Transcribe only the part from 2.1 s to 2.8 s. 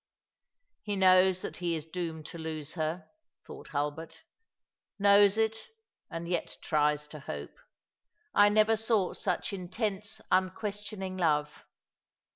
to lose